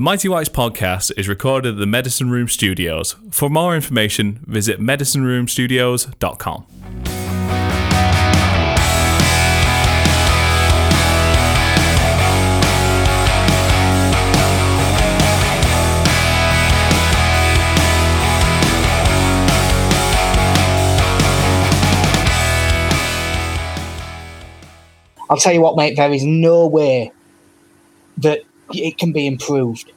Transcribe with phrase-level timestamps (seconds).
[0.00, 3.16] The Mighty Whites podcast is recorded at the Medicine Room Studios.
[3.30, 6.66] For more information, visit medicineroomstudios.com.
[25.28, 27.12] I'll tell you what, mate, there is no way
[28.16, 28.40] that
[28.74, 29.92] it can be improved.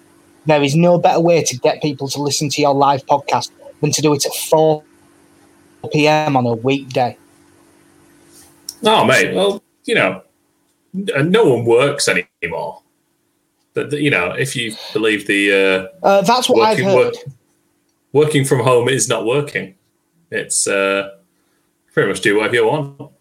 [0.45, 3.91] There is no better way to get people to listen to your live podcast than
[3.91, 4.83] to do it at 4
[5.91, 6.35] p.m.
[6.35, 7.17] on a weekday.
[8.85, 10.21] Oh, mate, well, you know,
[10.93, 12.09] no one works
[12.41, 12.81] anymore.
[13.73, 15.89] But, you know, if you believe the.
[16.03, 17.05] Uh, uh, that's what working, I've heard.
[17.05, 17.33] Work,
[18.11, 19.75] working from home is not working.
[20.29, 21.11] It's uh,
[21.93, 23.12] pretty much do whatever you want.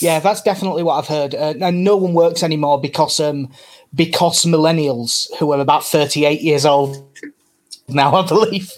[0.00, 1.34] Yeah, that's definitely what I've heard.
[1.34, 3.48] Uh, and no one works anymore because um,
[3.94, 6.96] because millennials who are about thirty eight years old
[7.88, 8.72] now, I believe.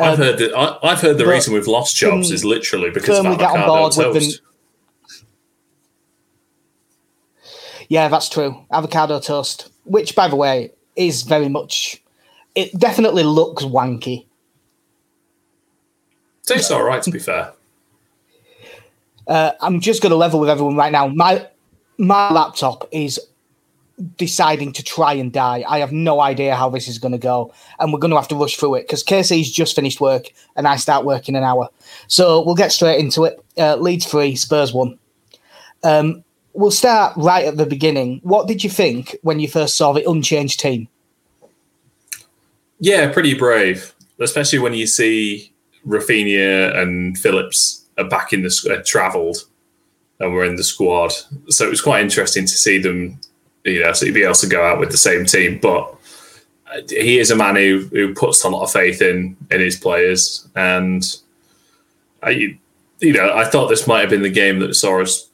[0.00, 0.54] I've um, heard that.
[0.54, 4.40] I, have heard the reason we've lost jobs is literally because of avocado toast.
[7.88, 8.64] Yeah, that's true.
[8.72, 12.02] Avocado toast, which, by the way, is very much.
[12.54, 14.26] It definitely looks wanky.
[16.44, 17.52] Tastes all right, to be fair.
[19.26, 21.08] Uh, I'm just going to level with everyone right now.
[21.08, 21.48] My
[21.98, 23.20] my laptop is
[24.16, 25.64] deciding to try and die.
[25.68, 28.28] I have no idea how this is going to go, and we're going to have
[28.28, 31.44] to rush through it because Casey's just finished work, and I start work in an
[31.44, 31.68] hour.
[32.08, 33.42] So we'll get straight into it.
[33.56, 34.98] Uh, Leeds three, Spurs one.
[35.82, 38.20] Um, we'll start right at the beginning.
[38.24, 40.88] What did you think when you first saw the unchanged team?
[42.80, 45.52] Yeah, pretty brave, especially when you see
[45.86, 49.38] Raphinha and Phillips are back in the uh, travelled
[50.20, 51.12] and were in the squad.
[51.48, 53.18] So it was quite interesting to see them,
[53.64, 55.58] you know, so be able to go out with the same team.
[55.60, 55.94] But
[56.72, 59.76] uh, he is a man who, who puts a lot of faith in in his
[59.76, 61.04] players, and
[62.22, 62.56] I,
[63.00, 65.28] you know, I thought this might have been the game that saw us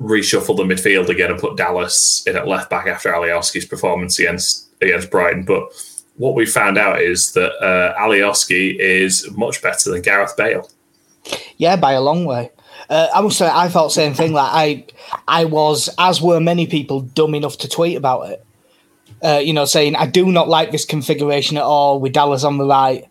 [0.00, 4.68] reshuffle the midfield again and put Dallas in at left back after Alioski's performance against
[4.80, 5.72] against Brighton, but.
[6.18, 10.66] What we found out is that uh, Alioski is much better than Gareth Bale.
[11.56, 12.50] Yeah, by a long way.
[12.88, 14.32] Uh, I must say, I felt same thing.
[14.32, 14.84] Like I,
[15.26, 18.44] I was, as were many people, dumb enough to tweet about it.
[19.22, 22.58] Uh, you know, saying I do not like this configuration at all with Dallas on
[22.58, 23.06] the right,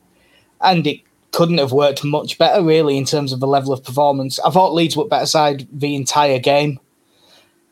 [0.62, 4.40] and it couldn't have worked much better, really, in terms of the level of performance.
[4.40, 6.80] I thought Leeds were better side the entire game.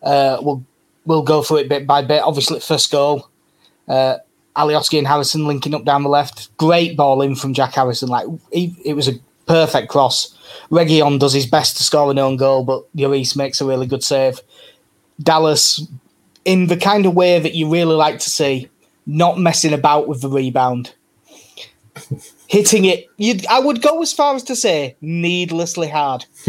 [0.01, 0.65] Uh, we'll
[1.05, 2.23] we'll go through it bit by bit.
[2.23, 3.29] Obviously, first goal,
[3.87, 4.17] uh,
[4.55, 6.55] Alioski and Harrison linking up down the left.
[6.57, 8.09] Great ball in from Jack Harrison.
[8.09, 9.13] Like he, it was a
[9.45, 10.32] perfect cross.
[10.69, 14.03] Reguilón does his best to score an own goal, but Lloris makes a really good
[14.03, 14.39] save.
[15.21, 15.85] Dallas,
[16.45, 18.69] in the kind of way that you really like to see,
[19.05, 20.93] not messing about with the rebound.
[22.47, 26.25] Hitting it, you I would go as far as to say needlessly hard.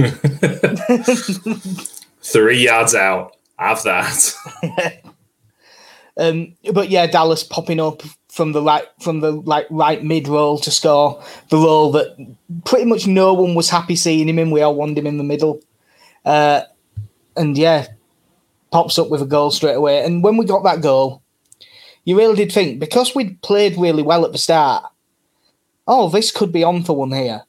[2.22, 3.36] Three yards out.
[3.58, 4.34] Have that.
[6.16, 8.02] um, but yeah, Dallas popping up,
[8.34, 12.16] from the right from the like right mid role to score the role that
[12.64, 14.50] pretty much no one was happy seeing him in.
[14.50, 15.60] We all wanted him in the middle,
[16.24, 16.62] uh,
[17.36, 17.86] and yeah,
[18.72, 20.04] pops up with a goal straight away.
[20.04, 21.22] And when we got that goal,
[22.02, 24.84] you really did think because we'd played really well at the start.
[25.86, 27.42] Oh, this could be on for one here,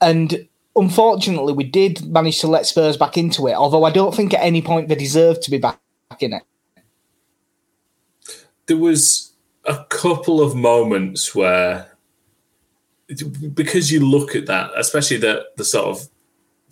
[0.00, 0.46] and
[0.76, 3.54] unfortunately, we did manage to let Spurs back into it.
[3.54, 5.80] Although I don't think at any point they deserved to be back
[6.20, 6.44] in it.
[8.66, 9.31] There was
[9.64, 11.88] a couple of moments where
[13.54, 16.08] because you look at that, especially the the sort of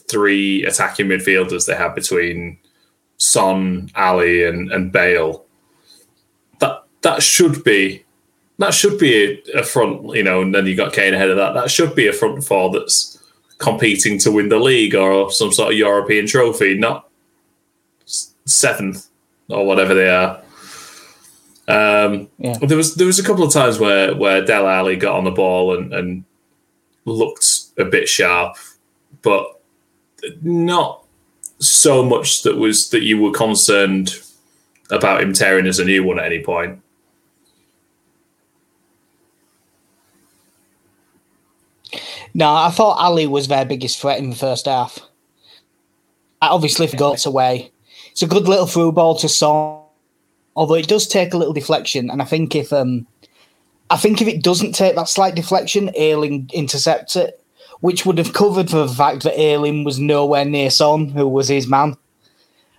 [0.09, 2.59] three attacking midfielders they have between
[3.19, 5.45] Son, Alli, and, and Bale,
[6.59, 8.05] that that should be
[8.59, 11.55] that should be a, front, you know, and then you got Kane ahead of that.
[11.55, 13.19] That should be a front four that's
[13.57, 17.09] competing to win the league or some sort of European trophy, not
[18.05, 19.07] seventh
[19.49, 20.43] or whatever they are.
[21.71, 22.59] Um, yeah.
[22.59, 25.31] There was there was a couple of times where where Dele Alli got on the
[25.31, 26.25] ball and, and
[27.05, 27.47] looked
[27.79, 28.57] a bit sharp,
[29.23, 29.61] but
[30.43, 31.05] not
[31.61, 34.15] so much that was that you were concerned
[34.91, 36.83] about him tearing us a new one at any point.
[42.33, 45.01] No, I thought Alli was their biggest threat in the first half.
[46.41, 47.71] I Obviously, if goes away,
[48.13, 49.80] it's a good little through ball to Son
[50.57, 53.07] although it does take a little deflection, and I think if um,
[53.91, 57.43] I think if it doesn't take that slight deflection, Ayling intercepts it,
[57.81, 61.49] which would have covered for the fact that Ayling was nowhere near Son, who was
[61.49, 61.97] his man.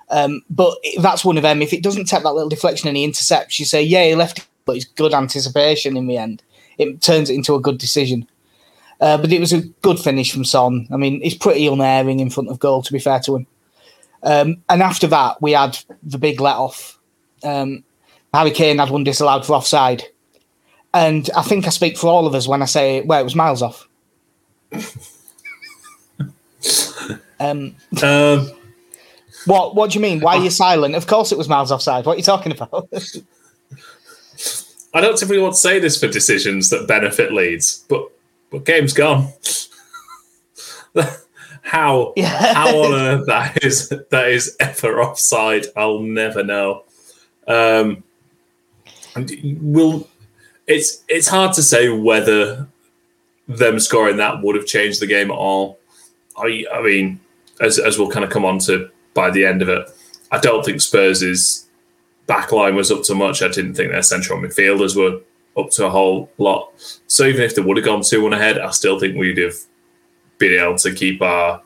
[0.09, 1.61] Um, but that's one of them.
[1.61, 4.47] If it doesn't take that little deflection and he intercepts, you say, yeah, he left,
[4.65, 6.43] but it's good anticipation in the end.
[6.77, 8.27] It turns it into a good decision.
[8.99, 10.87] Uh, but it was a good finish from Son.
[10.91, 13.47] I mean, he's pretty unerring in front of goal, to be fair to him.
[14.23, 16.99] Um, and after that, we had the big let off.
[17.43, 17.83] Um,
[18.33, 20.03] Harry Kane had one disallowed for offside.
[20.93, 23.35] And I think I speak for all of us when I say, well, it was
[23.35, 23.87] miles off.
[27.39, 28.51] um, Um,
[29.45, 30.19] what What do you mean?
[30.19, 30.95] Why are you silent?
[30.95, 32.05] Of course, it was miles offside.
[32.05, 32.89] What are you talking about?
[34.93, 38.11] I don't typically want to say this for decisions that benefit Leeds, but
[38.51, 39.29] but game's gone.
[41.61, 42.53] how Yeah.
[42.53, 45.65] how on earth that is that is ever offside?
[45.75, 46.83] I'll never know.
[47.47, 48.03] Um,
[49.15, 50.07] and will
[50.67, 52.67] it's it's hard to say whether
[53.47, 55.79] them scoring that would have changed the game at all.
[56.37, 57.19] I I mean,
[57.59, 59.89] as as we'll kind of come on to by the end of it,
[60.31, 61.67] I don't think Spurs'
[62.27, 63.41] back line was up to much.
[63.41, 65.21] I didn't think their central midfielders were
[65.61, 66.71] up to a whole lot.
[67.07, 69.57] So even if they would have gone two one ahead, I still think we'd have
[70.37, 71.61] been able to keep our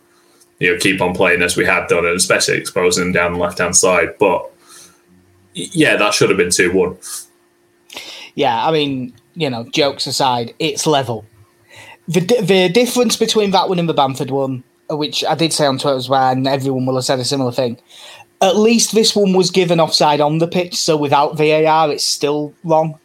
[0.60, 3.40] you know keep on playing as we had done, and especially exposing them down the
[3.40, 4.18] left hand side.
[4.18, 4.52] But
[5.56, 6.98] yeah, that should have been two one.
[8.36, 11.26] yeah, I mean, you know, jokes aside, it's level.
[12.08, 15.66] The the difference between that one and the Bamford one, uh, which I did say
[15.66, 17.80] on Twitter as well, and everyone will have said a similar thing.
[18.42, 22.54] At least this one was given offside on the pitch, so without VAR, it's still
[22.64, 23.00] wrong.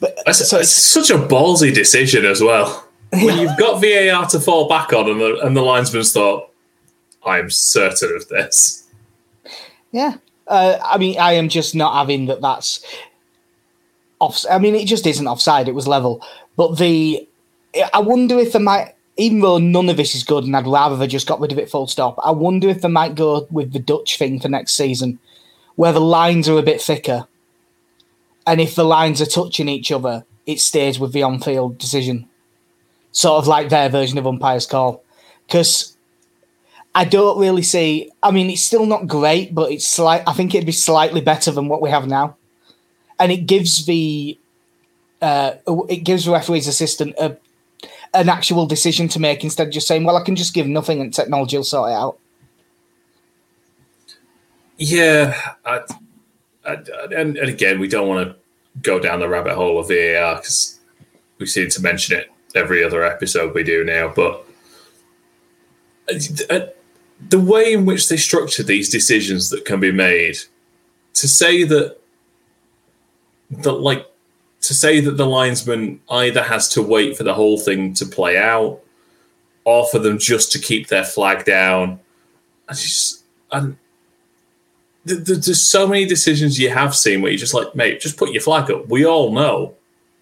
[0.00, 2.86] But, That's, so that's it's, such a ballsy decision as well.
[3.12, 6.50] When you've got VAR to fall back on, and the and the linesman's thought,
[7.24, 8.88] "I'm certain of this."
[9.92, 10.16] yeah,
[10.48, 12.40] uh, I mean, I am just not having that.
[12.40, 12.84] That's
[14.20, 14.44] off.
[14.50, 15.68] I mean, it just isn't offside.
[15.68, 16.24] It was level.
[16.56, 17.28] But the,
[17.92, 20.96] I wonder if they might, even though none of this is good, and I'd rather
[20.96, 22.18] they just got rid of it full stop.
[22.24, 25.18] I wonder if they might go with the Dutch thing for next season,
[25.74, 27.26] where the lines are a bit thicker,
[28.46, 32.28] and if the lines are touching each other, it stays with the on-field decision,
[33.10, 35.02] sort of like their version of umpire's call,
[35.46, 35.95] because.
[36.96, 38.10] I don't really see.
[38.22, 40.22] I mean, it's still not great, but it's slight.
[40.26, 42.38] I think it'd be slightly better than what we have now,
[43.20, 44.38] and it gives the
[45.20, 45.56] uh,
[45.90, 47.36] it gives the referee's assistant a,
[48.14, 51.02] an actual decision to make instead of just saying, "Well, I can just give nothing
[51.02, 52.18] and technology will sort it out."
[54.78, 55.80] Yeah, I,
[56.64, 56.76] I,
[57.14, 58.36] and, and again, we don't want to
[58.80, 60.80] go down the rabbit hole of VAR because
[61.36, 64.10] we seem to mention it every other episode we do now.
[64.16, 64.46] But
[66.48, 66.60] uh,
[67.28, 70.38] the way in which they structure these decisions that can be made,
[71.14, 71.98] to say that
[73.50, 74.06] that like
[74.60, 78.36] to say that the linesman either has to wait for the whole thing to play
[78.36, 78.80] out,
[79.64, 82.00] or for them just to keep their flag down,
[82.68, 83.76] I just and
[85.06, 88.16] th- th- there's so many decisions you have seen where you're just like, mate, just
[88.16, 88.88] put your flag up.
[88.88, 89.74] We all know.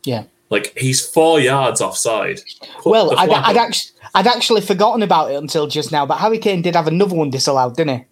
[0.05, 0.25] Yeah.
[0.55, 2.41] Like he's four yards offside.
[2.79, 6.39] Put Well, I'd, I'd actually I'd actually forgotten about it until just now, but Harry
[6.39, 8.05] Kane did have another one disallowed, didn't he?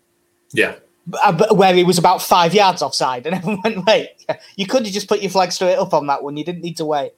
[0.53, 0.75] yeah,
[1.23, 4.09] Uh, where he was about five yards offside, and everyone went, "Wait,
[4.57, 6.37] you could have just put your flag straight up on that one.
[6.37, 7.13] You didn't need to wait."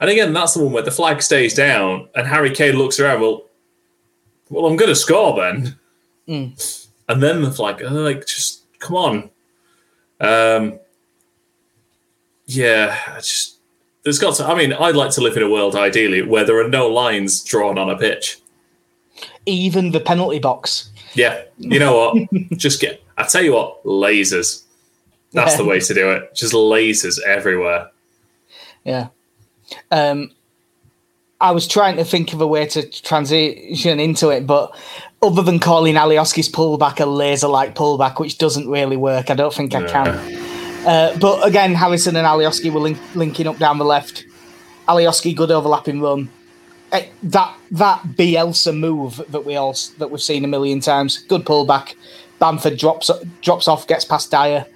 [0.00, 3.20] and again, that's the one where the flag stays down, and Harry Kane looks around.
[3.20, 3.44] Well,
[4.50, 5.76] well, I'm going to score then,
[6.28, 6.86] Mm.
[7.08, 7.80] and then the flag.
[7.80, 9.30] and they're like, just come on.
[10.20, 10.78] Um,
[12.46, 13.53] yeah, I just
[14.04, 14.46] there's got to.
[14.46, 17.42] I mean, I'd like to live in a world ideally where there are no lines
[17.42, 18.38] drawn on a pitch.
[19.46, 20.90] Even the penalty box.
[21.14, 22.28] Yeah, you know what?
[22.58, 23.02] Just get.
[23.16, 24.62] I tell you what, lasers.
[25.32, 25.56] That's Yeah.
[25.58, 26.34] the way to do it.
[26.34, 27.90] Just lasers everywhere.
[28.84, 29.08] Yeah.
[29.90, 30.30] Um,
[31.40, 34.76] I was trying to think of a way to transition into it, but
[35.22, 39.74] other than calling Alioski's pullback a laser-like pullback, which doesn't really work, I don't think
[39.74, 40.40] I can.
[40.86, 44.26] Uh, but again, Harrison and Alioski were link- linking up down the left.
[44.86, 46.30] Alioski, good overlapping run.
[46.92, 51.18] Eh, that that Bielsa move that we all that we've seen a million times.
[51.24, 51.94] Good pullback.
[52.38, 53.10] Bamford drops
[53.40, 54.66] drops off, gets past Dier,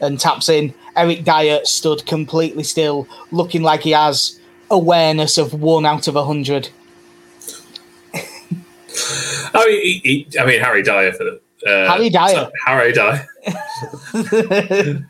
[0.00, 0.74] and taps in.
[0.96, 4.38] Eric Dier stood completely still, looking like he has
[4.70, 6.68] awareness of one out of a hundred.
[9.56, 12.50] I mean, he, he, I mean Harry Dier for the uh, Harry Dier.
[12.66, 13.26] Harry Dier.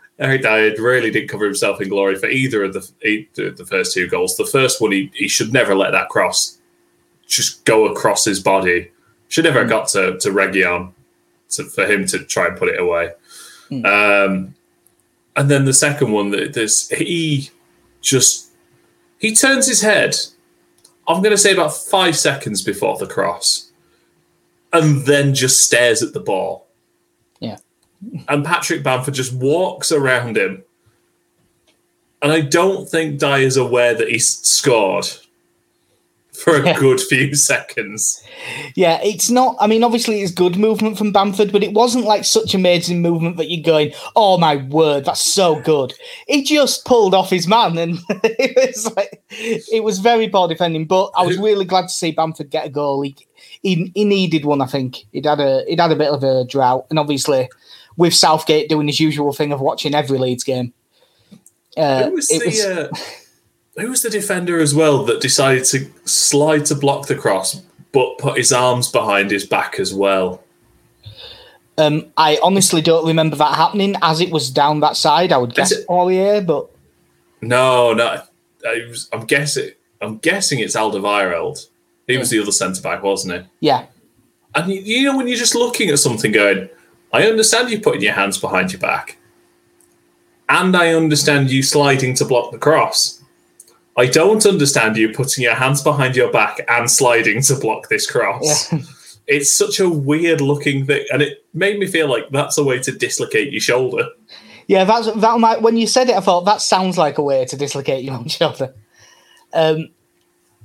[0.19, 3.67] Harry Dier really didn't cover himself in glory for either of the either of the
[3.67, 4.37] first two goals.
[4.37, 6.59] The first one, he, he should never let that cross
[7.27, 8.91] just go across his body.
[9.29, 10.93] Should never have got to to Reguilón
[11.51, 13.13] to, for him to try and put it away.
[13.73, 14.55] Um,
[15.37, 17.51] and then the second one, th- this he
[18.01, 18.51] just
[19.19, 20.15] he turns his head.
[21.09, 23.73] I'm going to say about five seconds before the cross,
[24.73, 26.67] and then just stares at the ball
[27.41, 27.59] Yeah.
[28.29, 30.63] And Patrick Bamford just walks around him.
[32.23, 35.07] And I don't think Dier's aware that he's scored
[36.33, 36.79] for a Yeah.
[36.81, 38.23] good few seconds.
[38.75, 39.57] Yeah, it's not.
[39.61, 43.37] I mean, obviously, it's good movement from Bamford, but it wasn't like such amazing movement
[43.37, 45.93] that you're going, "Oh my word, that's so good."
[46.27, 50.87] He just pulled off his man, and it was like it was very poor defending.
[50.87, 53.03] But I was really glad to see Bamford get a goal.
[53.03, 53.15] He
[53.63, 54.61] he, he needed one.
[54.63, 57.49] I think he'd had a he'd had a bit of a drought, and obviously,
[57.97, 60.73] with Southgate doing his usual thing of watching every Leeds game.
[61.77, 62.89] Uh, Who was the was uh,
[63.81, 67.61] who was the defender as well that decided to slide to block the cross,
[67.93, 70.43] but put his arms behind his back as well?
[71.77, 75.33] um, I honestly don't remember that happening as it was down that side.
[75.33, 76.71] I would guess it- Aurier, but
[77.41, 78.23] No, no.
[78.67, 79.71] I was, I'm guessing.
[80.01, 81.69] I'm guessing it's Alderweireld.
[82.07, 83.49] He was the other centre back, wasn't he?
[83.67, 83.87] yeah,
[84.55, 86.69] And you, you know when you're just looking at something, going,
[87.15, 89.19] "I understand you putting your hands behind your back,
[90.49, 93.23] and I understand you sliding to block the cross.
[93.97, 98.11] I don't understand you putting your hands behind your back and sliding to block this
[98.11, 98.81] cross." yeah.
[99.27, 102.79] it's such a weird looking thing, and it made me feel like that's a way
[102.81, 104.09] to dislocate your shoulder.
[104.67, 105.39] Yeah, that's that.
[105.39, 108.15] Might, when you said it, I thought that sounds like a way to dislocate your
[108.15, 108.75] own shoulder.
[109.53, 109.91] Um,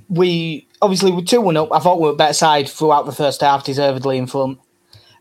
[0.10, 1.72] we obviously were two one up.
[1.72, 4.60] I thought we were better side throughout the first half, deservedly in front,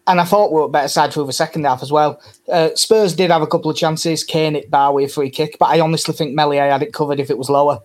[0.09, 2.21] and I thought we were better side through the second half as well.
[2.51, 4.25] Uh, Spurs did have a couple of chances.
[4.25, 7.31] Kane hit Barwy a free kick, but I honestly think Meslier had it covered if
[7.31, 7.81] it was lower.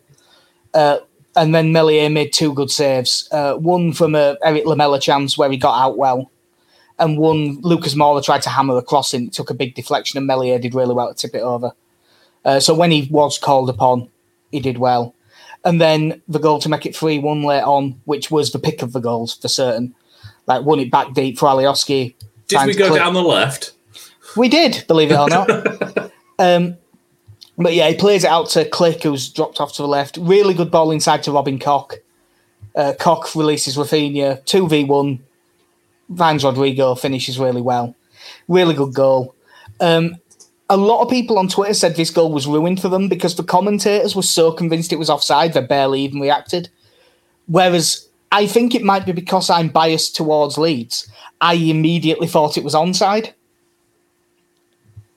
[0.74, 1.00] Uh,
[1.36, 3.28] and then Meslier made two good saves.
[3.32, 6.32] Uh, one from a Erik Lamela chance where he got out well,
[6.98, 9.30] and one Lucas Moura tried to hammer a crossing.
[9.30, 11.74] Took a big deflection, and Meslier did really well to tip it over.
[12.46, 14.08] Uh, so when he was called upon,
[14.52, 15.14] he did well.
[15.66, 18.82] And then the goal to make it 3 1 late on, which was the pick
[18.82, 19.94] of the goals for certain.
[20.46, 22.16] Like, won it back deep for Alioski.
[22.48, 23.74] Did we go clip- down the left?
[24.36, 25.50] We did, believe it or not.
[26.40, 26.78] um,
[27.58, 30.18] but yeah, he plays it out to Klich, who's dropped off to the left.
[30.18, 31.96] Really good ball inside to Robin Koch.
[32.76, 35.20] Uh, Koch releases Raphinha, 2v1.
[36.10, 37.96] Vines Rodrigo finishes really well.
[38.48, 39.36] Really good goal.
[39.80, 40.16] Um,
[40.70, 43.44] a lot of people on Twitter said this goal was ruined for them because the
[43.44, 46.70] commentators were so convinced it was offside they barely even reacted.
[47.48, 51.08] Whereas I think it might be because I'm biased towards Leeds.
[51.40, 53.34] I immediately thought it was onside.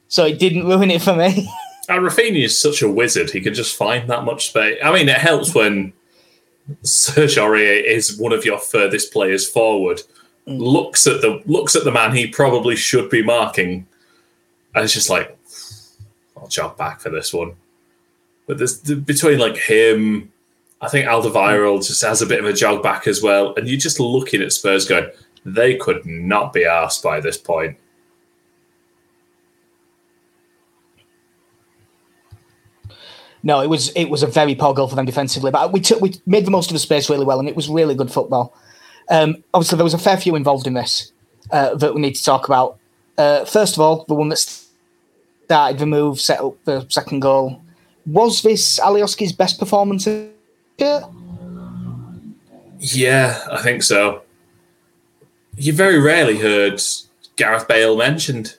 [0.09, 1.49] So it didn't ruin it for me.
[1.89, 4.79] And uh, Raphinha is such a wizard; he can just find that much space.
[4.85, 5.95] I mean, it helps when
[6.83, 10.03] Serge Aurier is one of your furthest players forward.
[10.45, 13.87] Looks at the looks at the man he probably should be marking,
[14.75, 15.37] and it's just like,
[16.37, 17.55] I'll jump back for this one.
[18.47, 20.33] But there's between like him,
[20.81, 23.79] I think Alderweireld just has a bit of a jog back as well, and you're
[23.79, 25.11] just looking at Spurs going,
[25.45, 27.79] they could not be asked by this point.
[33.47, 36.01] no, it was it was a very poor goal for them defensively, but we took
[36.01, 38.53] we made the most of the space really well, and it was really good football.
[39.09, 41.13] Um, obviously, there was a fair few involved in this
[41.53, 42.79] uh, that we need to talk about.
[43.17, 44.39] Uh, first of all, the one that
[45.45, 47.63] started the move, set up the second goal.
[48.05, 50.09] Was this Alioski's best performance?
[50.79, 51.05] Yeah.
[52.79, 54.23] Yeah, I think so.
[55.57, 56.81] You very rarely heard
[57.37, 58.57] Gareth Bale mentioned.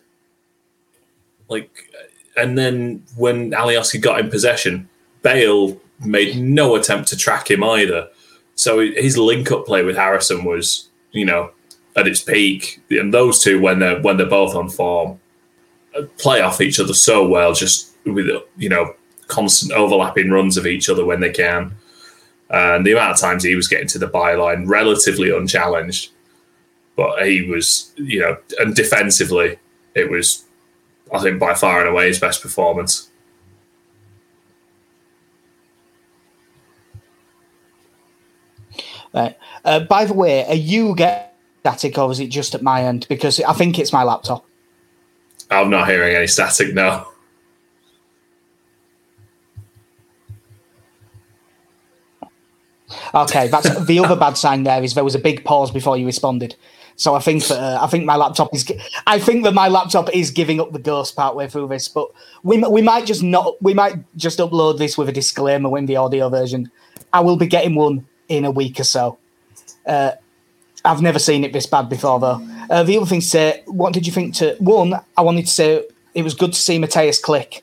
[1.48, 1.92] Like,
[2.36, 4.90] and then when Alioski got in possession,
[5.22, 8.10] Bale made no attempt to track him either.
[8.56, 11.52] So his link-up play with Harrison was, you know,
[11.96, 12.82] at its peak.
[12.90, 15.20] And those two, when they're when they're both on form,
[15.98, 18.96] uh, play off each other so well, just with you know
[19.28, 21.77] constant overlapping runs of each other when they can.
[22.50, 26.12] And the amount of times he was getting to the byline relatively unchallenged,
[26.96, 29.60] but he was, you know, and defensively,
[29.96, 30.46] it was,
[31.14, 33.10] I think, by far and away his best performance.
[39.14, 39.38] Right.
[39.66, 41.28] Uh, by the way, are you getting
[41.62, 43.08] static or is it just at my end?
[43.10, 44.46] Because I think it's my laptop.
[45.50, 47.08] I'm not hearing any static now.
[53.14, 54.64] Okay, that's the other bad sign.
[54.64, 56.56] There is there was a big pause before you responded.
[56.96, 58.70] So I think that uh, I think my laptop is.
[59.06, 61.88] I think that my laptop is giving up the ghost part way through this.
[61.88, 62.10] But
[62.44, 63.62] we we might just not.
[63.62, 66.72] We might just upload this with a disclaimer in the audio version.
[67.14, 69.20] I will be getting one in a week or so.
[69.86, 70.12] Uh,
[70.84, 72.42] I've never seen it this bad before though.
[72.70, 74.34] Uh, the other thing to say, what did you think?
[74.36, 75.84] To one, I wanted to say
[76.14, 77.62] it was good to see Mateusz Klich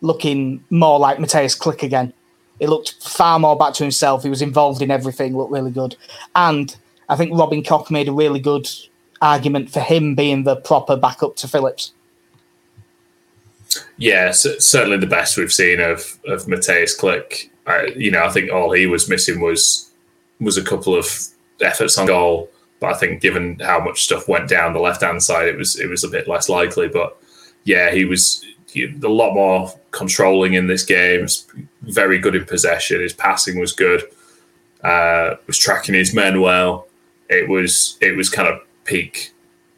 [0.00, 2.12] looking more like Mateusz Klich again.
[2.60, 4.22] It looked far more back to himself.
[4.22, 5.36] He was involved in everything.
[5.36, 5.96] Looked really good,
[6.34, 6.74] and
[7.08, 8.68] I think Robin Koch made a really good
[9.20, 11.92] argument for him being the proper backup to Phillips.
[13.96, 17.50] Yeah, certainly the best we've seen of of Mateusz Klich.
[17.96, 19.90] you know, I think all he was missing was
[20.40, 21.06] was a couple of
[21.60, 22.50] efforts on goal.
[22.80, 25.78] But I think, given how much stuff went down the left hand side, it was
[25.78, 26.88] it was a bit less likely.
[26.88, 27.16] But
[27.64, 31.26] yeah, he was he, a lot more controlling in this game.
[31.82, 33.00] Very good in possession.
[33.00, 34.02] His passing was good.
[34.82, 36.86] Uh, was tracking his men well.
[37.28, 39.32] It was it was kind of peak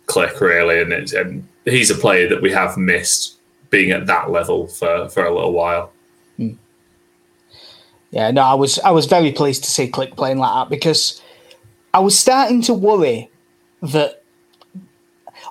[0.06, 3.36] Klich really, and, and he's a player that we have missed
[3.70, 5.92] being at that level for, for a little while.
[6.36, 6.54] Hmm.
[8.10, 11.22] Yeah, no, I was I was very pleased to see Klich playing like that because
[11.94, 13.30] I was starting to worry
[13.82, 14.19] that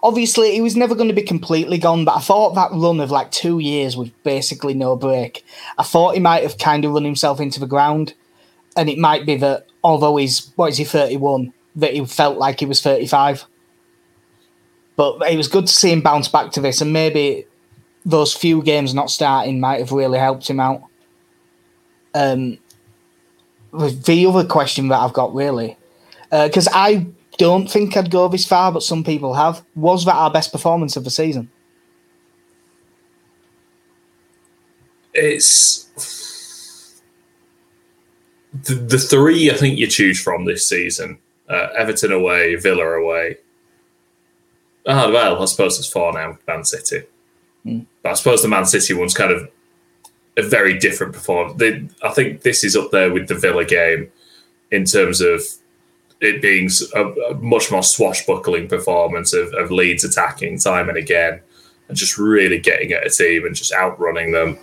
[0.02, 3.12] obviously he was never going to be completely gone, but I thought that run of
[3.12, 5.46] like two years with basically no break,
[5.78, 8.14] I thought he might have kind of run himself into the ground.
[8.76, 12.38] And it might be that although he's what is he, thirty one, that he felt
[12.38, 13.46] like he was thirty five.
[14.96, 17.46] But it was good to see him bounce back to this and maybe
[18.06, 20.84] those few games not starting might have really helped him out.
[22.14, 22.58] Um,
[23.72, 25.78] the other question that I've got really,
[26.32, 27.08] because uh, I
[27.40, 29.66] don't think I'd go this far, but some people have.
[29.76, 31.50] Was that our best performance of the season?
[35.14, 35.90] It's
[38.54, 41.18] the, the three I think you choose from this season:
[41.50, 43.38] uh, Everton away, Villa away.
[44.86, 46.38] Ah, oh, well, I suppose it's four now.
[46.48, 47.08] Man City.
[47.66, 47.86] Mm.
[48.04, 49.50] But I suppose the Man City one's kind of
[50.38, 51.58] a very different performance.
[51.58, 54.12] They, I think this is up there with the Villa game
[54.72, 55.42] in terms of
[56.22, 61.40] it being a, a much more swashbuckling performance of, of, Leeds attacking time and again
[61.88, 64.58] and just really getting at a team and just outrunning them.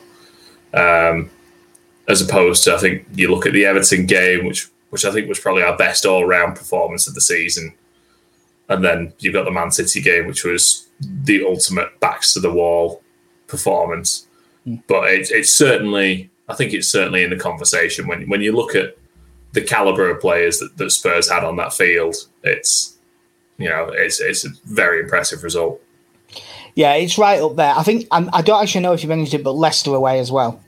[0.75, 1.31] Um,
[2.09, 5.29] as opposed to, I think you look at the Everton game, which which I think
[5.29, 7.75] was probably our best all round performance of the season.
[8.69, 12.53] And then you've got the Man City game, which was the ultimate backs to the
[12.53, 13.03] wall
[13.47, 14.27] performance.
[14.67, 14.83] Mm.
[14.87, 18.75] But it's it's certainly I think it's certainly in the conversation when when you look
[18.75, 18.97] at
[19.57, 22.15] the caliber of players that, that Spurs had on that field.
[22.45, 22.97] It's
[23.59, 25.83] you know it's it's a very impressive result.
[26.75, 27.73] Yeah, it's right up there.
[27.75, 30.21] I think I'm, I do not actually know if you mentioned it, but Leicester away
[30.21, 30.61] as well.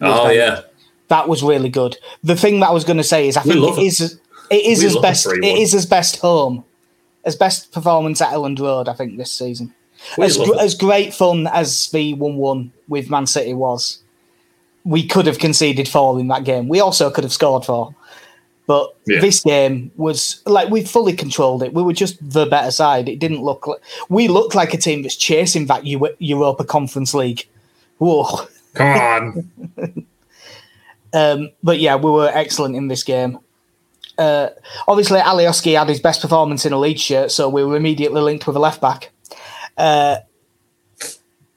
[0.00, 0.60] Oh that, yeah,
[1.08, 1.96] that was really good.
[2.22, 4.96] The thing that I was going to say is I think it is—it is as
[4.96, 6.64] best it is as best home
[7.24, 9.74] as best performance at Elland Road, I think, this season.
[10.18, 14.02] as, gr- as great fun as the 1 1 with Man City was,
[14.84, 16.68] we could have conceded four in that game.
[16.68, 17.94] We also could have scored four.
[18.66, 19.20] But yeah.
[19.20, 21.74] this game was like we fully controlled it.
[21.74, 23.08] We were just the better side.
[23.08, 27.12] It didn't look like we looked like a team that's chasing that U- Europa Conference
[27.12, 27.46] League.
[27.98, 28.46] Whoa.
[28.74, 30.06] Come on.
[31.12, 33.38] um, but yeah, we were excellent in this game
[34.18, 34.48] uh,
[34.86, 38.46] obviously Alioski had his best performance in a lead shirt, so we were immediately linked
[38.46, 39.10] with a left back.
[39.76, 40.18] Uh,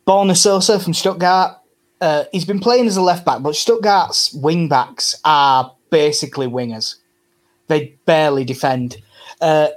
[0.08, 1.58] Borna Sosa from Stuttgart.
[2.00, 6.96] Uh, he's been playing as a left back, but Stuttgart's wing backs are basically wingers.
[7.68, 8.98] They barely defend.
[9.42, 9.70] Uh,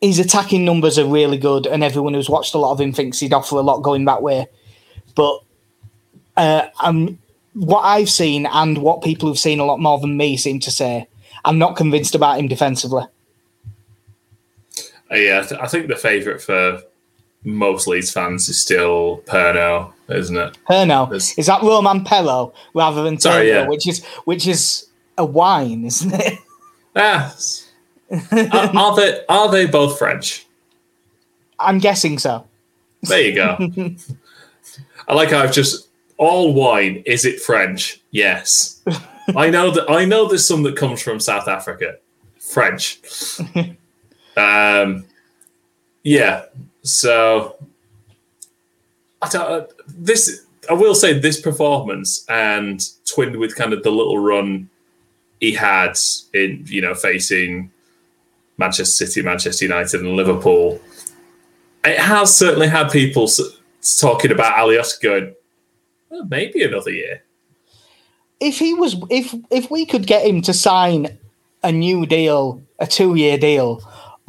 [0.00, 3.20] his attacking numbers are really good, and everyone who's watched a lot of him thinks
[3.20, 4.46] he'd offer a lot going that way.
[5.14, 5.40] But
[6.36, 7.18] uh, um,
[7.54, 10.70] what I've seen and what people who've seen a lot more than me seem to
[10.70, 11.06] say
[11.44, 13.04] I'm not convinced about him defensively.
[15.10, 16.82] Uh, yeah, I, th- I think the favourite for
[17.44, 20.58] most Leeds fans is still Perno, isn't it?
[20.68, 21.36] Perno There's...
[21.38, 23.66] is that Romain Perraud rather than Sorry, yeah.
[23.66, 24.86] which is which is
[25.18, 26.38] a wine, isn't it?
[26.94, 27.34] Ah,
[28.10, 30.46] are, are they are they both French?
[31.58, 32.46] I'm guessing so.
[33.02, 33.56] There you go.
[35.08, 37.02] I like how I've just all wine.
[37.06, 38.00] Is it French?
[38.10, 38.82] Yes.
[39.36, 41.96] I know that I know there's some that comes from South Africa,
[42.38, 43.00] French.
[44.36, 45.04] um,
[46.02, 46.44] yeah.
[46.82, 47.56] So
[49.20, 54.18] I don't, this I will say this performance and twinned with kind of the little
[54.18, 54.68] run
[55.40, 55.98] he had
[56.34, 57.70] in you know facing
[58.58, 60.80] Manchester City, Manchester United, and Liverpool.
[61.84, 63.28] It has certainly had people
[63.98, 65.34] talking about Alios going,
[66.10, 67.22] well, maybe another year
[68.42, 71.16] if he was if if we could get him to sign
[71.62, 73.80] a new deal, a two year deal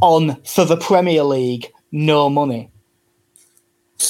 [0.02, 2.70] on for the Premier League, no money.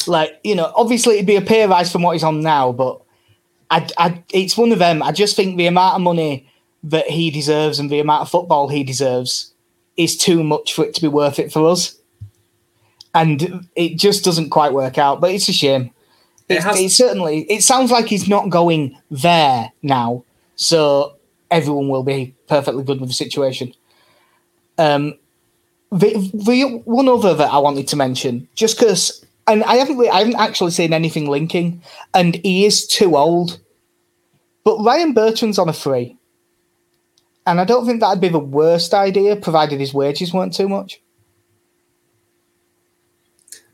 [0.07, 3.01] Like you know, obviously it'd be a pay rise from what he's on now, but
[3.69, 5.01] I, I, it's one of them.
[5.01, 6.47] I just think the amount of money
[6.83, 9.53] that he deserves and the amount of football he deserves
[9.97, 11.97] is too much for it to be worth it for us.
[13.15, 15.91] And it just doesn't quite work out, but it's a shame.
[16.49, 20.23] It, has- it certainly it sounds like he's not going there now,
[20.55, 21.17] so
[21.49, 23.73] everyone will be perfectly good with the situation.
[24.77, 25.13] Um,
[25.91, 30.19] the, the one other that I wanted to mention, just because, and I haven't, I
[30.19, 31.81] haven't actually seen anything linking,
[32.13, 33.59] and he is too old.
[34.63, 36.17] But Ryan Bertrand's on a free,
[37.45, 41.01] and I don't think that'd be the worst idea, provided his wages weren't too much.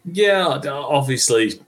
[0.05, 1.61] Yeah, obviously,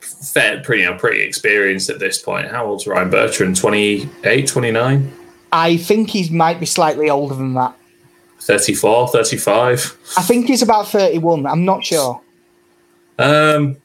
[0.00, 2.50] fair, pretty, you know, pretty experienced at this point.
[2.50, 3.56] How old's Ryan Bertrand?
[3.56, 5.12] 28, 29?
[5.52, 7.74] I think he might be slightly older than that.
[8.40, 9.96] 34, 35?
[10.18, 11.46] I think he's about 31.
[11.46, 12.20] I'm not sure.
[13.18, 13.76] Um,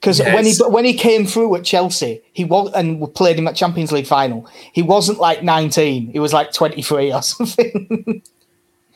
[0.00, 0.34] because yes.
[0.34, 3.92] when he when he came through at Chelsea, he was and played him at Champions
[3.92, 4.48] League final.
[4.72, 8.22] He wasn't like 19; he was like 23 or something.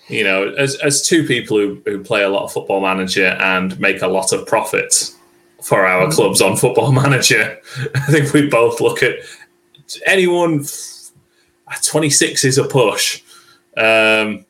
[0.09, 3.79] you know, as as two people who, who play a lot of Football Manager and
[3.79, 5.11] make a lot of profit
[5.63, 6.13] for our mm.
[6.13, 7.59] clubs on Football Manager,
[7.95, 9.17] I think we both look at
[10.07, 10.65] anyone.
[11.83, 13.23] 26 is a push.
[13.77, 14.47] Um,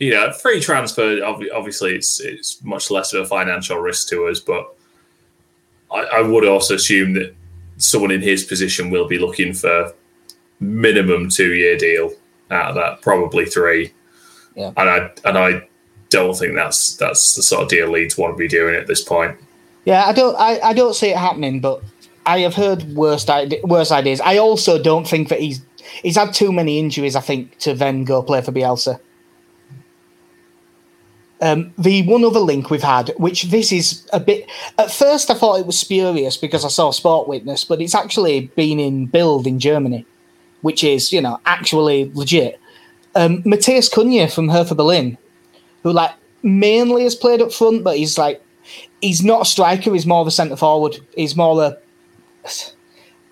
[0.00, 1.22] you know, free transfer.
[1.22, 4.74] Obviously, it's it's much less of a financial risk to us, but
[5.92, 7.34] I, I would also assume that
[7.76, 9.94] someone in his position will be looking for
[10.58, 12.12] minimum two year deal
[12.50, 13.92] out of that, probably three.
[14.56, 14.72] Yeah.
[14.76, 15.68] And I and I
[16.08, 19.04] don't think that's that's the sort of deal Leeds want to be doing at this
[19.04, 19.38] point.
[19.84, 21.82] Yeah, I don't I, I don't see it happening, but
[22.24, 23.26] I have heard worse
[23.64, 24.22] worse ideas.
[24.22, 25.60] I also don't think that he's
[26.02, 27.16] he's had too many injuries.
[27.16, 28.98] I think to then go play for Bielsa.
[31.42, 34.48] Um, the one other link we've had, which this is a bit.
[34.78, 38.48] At first, I thought it was spurious because I saw Sport Witness, but it's actually
[38.56, 40.04] been in Bild in Germany,
[40.60, 42.60] which is you know actually legit.
[43.14, 45.16] Um, Matheus Cunha from Hertha Berlin,
[45.82, 48.42] who like mainly has played up front, but he's like
[49.00, 49.94] he's not a striker.
[49.94, 50.98] He's more of a centre forward.
[51.16, 51.78] He's more a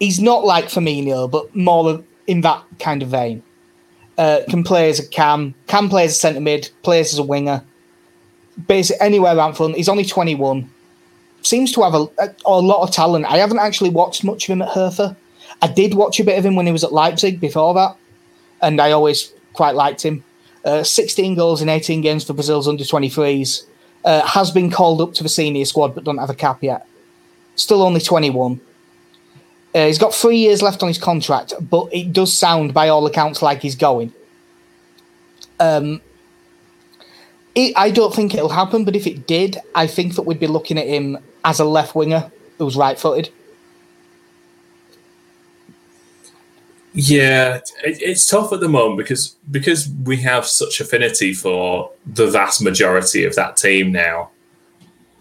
[0.00, 3.42] he's not like Firmino, but more in that kind of vein.
[4.16, 7.22] Uh, can play as a cam, can play as a centre mid, plays as a
[7.22, 7.64] winger
[8.66, 9.76] basically anywhere around front.
[9.76, 10.68] He's only 21.
[11.42, 13.24] Seems to have a, a, a, lot of talent.
[13.26, 15.16] I haven't actually watched much of him at Hertha.
[15.62, 17.96] I did watch a bit of him when he was at Leipzig before that,
[18.60, 20.24] and I always quite liked him.
[20.64, 23.64] Uh, 16 goals in 18 games for Brazil's under 23s.
[24.04, 26.86] Uh, has been called up to the senior squad but don't have a cap yet.
[27.56, 28.60] Still only 21.
[29.74, 33.06] Uh, he's got three years left on his contract, but it does sound, by all
[33.06, 34.12] accounts, like he's going.
[35.60, 36.00] Um,
[37.54, 40.46] it, I don't think it'll happen, but if it did, I think that we'd be
[40.46, 43.30] looking at him as a left winger who's right footed.
[46.92, 52.26] Yeah, it, it's tough at the moment because because we have such affinity for the
[52.26, 54.30] vast majority of that team now,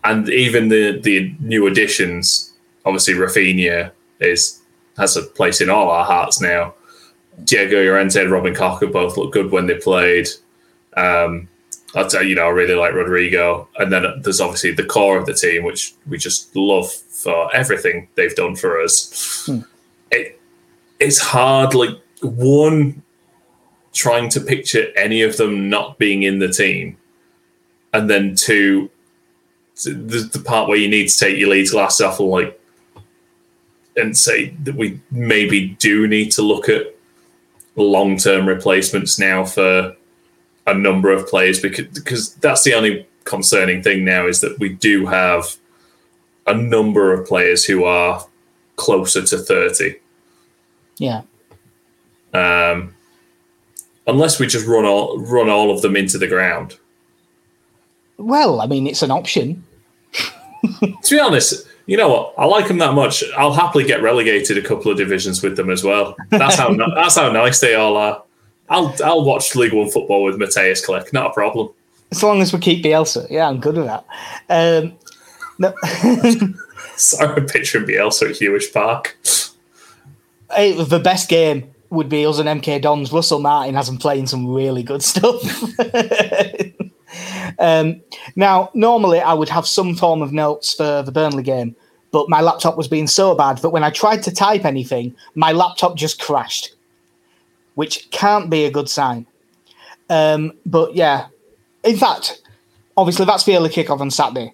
[0.03, 2.53] and even the the new additions.
[2.85, 4.61] Obviously, Raphinha is
[4.97, 6.73] has a place in all our hearts now.
[7.43, 10.27] Diego Llorente and Robin Koch both look good when they played.
[10.95, 11.47] Um,
[11.95, 13.67] I'd say, you know, I really like Rodrigo.
[13.77, 18.07] And then there's obviously the core of the team, which we just love for everything
[18.15, 19.45] they've done for us.
[19.45, 19.59] Hmm.
[20.11, 20.39] It,
[20.99, 23.03] it's hard, like, one,
[23.93, 26.97] trying to picture any of them not being in the team.
[27.93, 28.91] And then two,
[29.83, 32.59] the, the part where you need to take your Leeds glass off and, like,
[33.95, 36.95] and say that we maybe do need to look at
[37.75, 39.96] long term replacements now for
[40.67, 44.69] a number of players because because that's the only concerning thing now is that we
[44.69, 45.55] do have
[46.45, 48.25] a number of players who are
[48.75, 49.95] closer to 30.
[50.97, 51.21] Yeah.
[52.33, 52.95] Um,
[54.05, 56.77] unless we just run all run all of them into the ground.
[58.17, 59.63] Well, I mean, it's an option.
[60.81, 62.33] to be honest, you know what?
[62.37, 63.23] I like them that much.
[63.37, 66.15] I'll happily get relegated a couple of divisions with them as well.
[66.29, 68.23] That's how that's how nice they all are.
[68.69, 71.69] I'll I'll watch League One football with Mateusz Klich, not a problem.
[72.11, 74.05] As long as we keep Bielsa, yeah, I'm good with that.
[74.49, 74.93] Um,
[75.57, 75.73] no.
[76.95, 79.17] Sorry, I'm picturing Bielsa at Huish Park.
[80.49, 83.11] Hey, the best game would be us and MK Dons.
[83.11, 85.43] Russell Martin has him playing some really good stuff.
[87.59, 88.01] um,
[88.37, 91.75] now, normally I would have some form of notes for the Burnley game,
[92.11, 95.51] but my laptop was being so bad that when I tried to type anything, my
[95.51, 96.76] laptop just crashed
[97.77, 99.23] which can't be a good sign.
[100.09, 101.27] Um, but yeah,
[101.83, 102.41] in fact,
[102.97, 104.51] obviously that's the early kickoff on Saturday.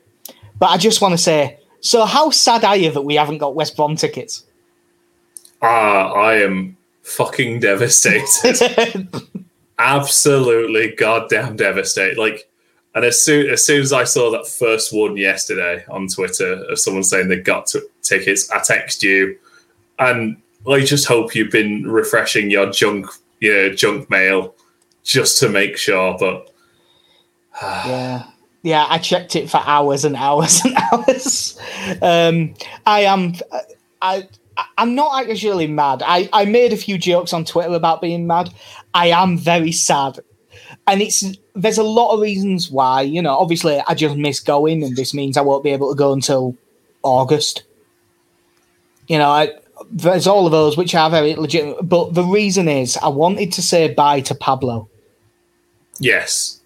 [0.60, 3.56] But I just want to say, so how sad are you that we haven't got
[3.56, 4.44] West Brom tickets?
[5.62, 9.08] Ah, uh, I am fucking devastated.
[9.80, 12.18] Absolutely goddamn devastated.
[12.18, 12.50] Like,
[12.94, 16.78] and as soon as soon as I saw that first one yesterday on Twitter of
[16.78, 19.38] someone saying they got t- tickets, I text you,
[19.98, 20.36] and
[20.68, 23.08] I just hope you've been refreshing your junk,
[23.40, 24.56] your junk mail,
[25.04, 26.16] just to make sure.
[26.18, 26.54] But
[27.62, 28.28] yeah.
[28.64, 31.60] Yeah, I checked it for hours and hours and hours.
[32.02, 32.54] Um,
[32.86, 33.34] I am,
[34.02, 34.28] I,
[34.78, 36.02] I'm not actually mad.
[36.06, 38.54] I, I made a few jokes on Twitter about being mad.
[38.94, 40.20] I am very sad,
[40.88, 43.02] and it's there's a lot of reasons why.
[43.02, 45.98] You know, obviously I just miss going, and this means I won't be able to
[45.98, 46.56] go until
[47.02, 47.64] August.
[49.08, 49.52] You know, I,
[49.94, 51.88] there's all of those which are very legitimate.
[51.88, 54.90] But the reason is I wanted to say bye to Pablo.
[56.00, 56.62] Yes,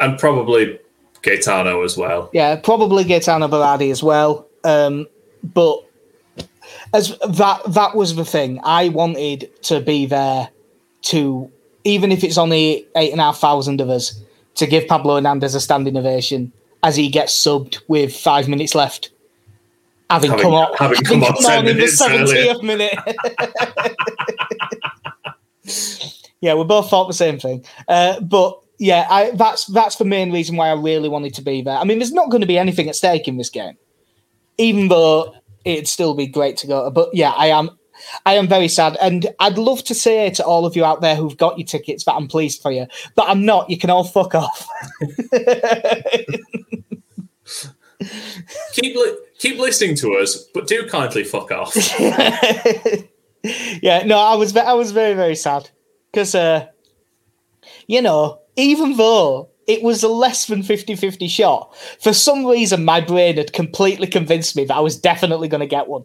[0.00, 0.78] and probably
[1.22, 2.30] Gaetano as well.
[2.32, 4.46] Yeah, probably Gaetano Berardi as well.
[4.64, 5.06] Um,
[5.42, 5.84] but
[6.92, 8.60] as that that was the thing.
[8.64, 10.50] I wanted to be there
[11.02, 11.50] to
[11.84, 14.20] even if it's only eight and a half thousand of us
[14.56, 19.10] to give Pablo Hernandez a standing ovation as he gets subbed with five minutes left.
[20.10, 22.94] Having, Having- come on, having come on 10 in the seventieth minute.
[26.40, 27.64] yeah, we both thought the same thing.
[27.88, 31.62] Uh, but yeah, I, that's that's the main reason why I really wanted to be
[31.62, 31.76] there.
[31.78, 33.76] I mean, there's not going to be anything at stake in this game,
[34.58, 36.90] even though it'd still be great to go.
[36.90, 37.70] But yeah, I am.
[38.26, 41.14] I am very sad, and I'd love to say to all of you out there
[41.14, 43.70] who've got your tickets that I'm pleased for you, but I'm not.
[43.70, 44.68] You can all fuck off.
[48.72, 51.74] Keep li- keep listening to us, but do kindly fuck off.
[53.82, 55.70] yeah, no, I was I was very very sad
[56.10, 56.66] because uh,
[57.86, 63.00] you know even though it was a less than 50-50 shot, for some reason my
[63.00, 66.04] brain had completely convinced me that I was definitely going to get one.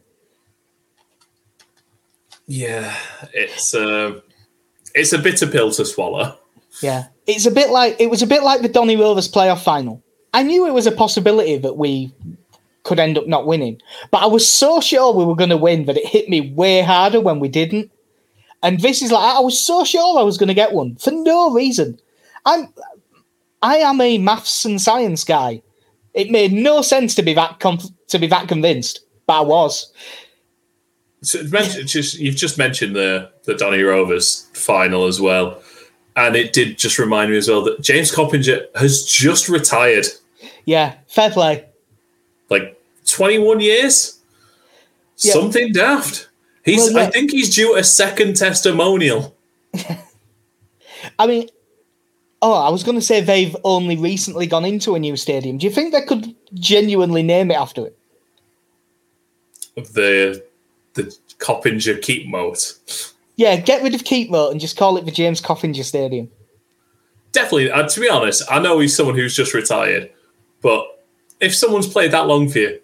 [2.49, 2.95] yeah,
[3.33, 4.19] it's uh,
[4.95, 6.37] it's a bitter pill to swallow.
[6.81, 10.03] Yeah, it's a bit like it was a bit like the Donny Rovers playoff final.
[10.33, 12.11] I knew it was a possibility that we
[12.83, 15.85] could end up not winning, but I was so sure we were going to win
[15.85, 17.91] that it hit me way harder when we didn't.
[18.61, 21.11] And this is like I was so sure I was going to get one for
[21.11, 21.99] no reason.
[22.45, 22.73] I'm
[23.61, 25.61] I am a maths and science guy.
[26.13, 29.91] It made no sense to be that conf- to be that convinced, but I was.
[31.21, 35.61] So you've just mentioned the the Donny Rovers final as well,
[36.15, 40.05] and it did just remind me as well that James Coppinger has just retired,
[40.69, 41.65] Yeah, fair play.
[42.51, 44.19] like twenty one years,
[45.17, 45.33] Yeah.
[45.33, 46.29] something daft.
[46.63, 47.07] He's Well, yeah.
[47.07, 49.35] I think he's due a second testimonial.
[51.17, 51.49] I mean,
[52.43, 55.57] oh, I was going to say they've only recently gone into a new stadium.
[55.57, 57.97] Do you think they could genuinely name it after it?
[59.75, 60.43] of the
[60.93, 63.13] the Coppinger Keepmoat.
[63.37, 66.29] Yeah, get rid of Keepmoat and just call it the James Coppinger Stadium.
[67.31, 70.11] Definitely, uh, to be honest, I know he's someone who's just retired,
[70.61, 71.05] but
[71.39, 72.79] if someone's played that long for you,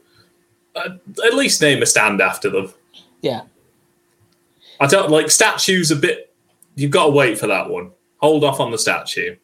[0.76, 2.74] at least name a stand after them.
[3.22, 3.42] Yeah,
[4.80, 6.34] I don't like statues a bit.
[6.76, 7.92] You've got to wait for that one.
[8.18, 9.36] Hold off on the statue.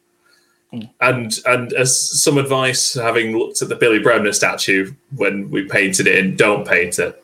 [1.00, 6.06] And and as some advice, having looked at the Billy Bremner statue when we painted
[6.06, 7.22] it in, don't paint it.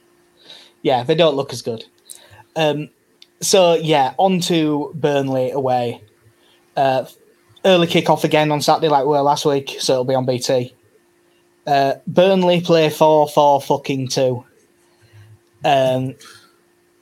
[0.83, 1.85] yeah, they don't look as good.
[2.57, 2.91] Um,
[3.41, 6.03] so yeah, on to Burnley away.
[6.77, 7.07] Uh,
[7.65, 10.75] early kick-off again on Saturday, like we were last week, so it'll be on BT.
[11.69, 14.43] Uh, Burnley play four four fucking two,
[15.67, 16.15] um,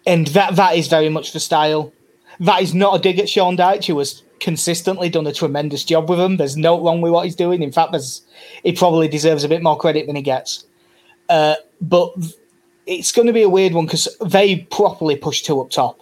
[0.05, 1.93] and that that is very much the style.
[2.41, 6.11] That is not a dig at Sean Dyche, who has consistently done a tremendous job
[6.11, 6.37] with them.
[6.37, 7.63] There's no wrong with what he's doing.
[7.63, 8.23] In fact, there's
[8.65, 10.67] he probably deserves a bit more credit than he gets.
[11.29, 12.13] Uh, but
[12.87, 16.01] it's going to be a weird one because they properly push two up top.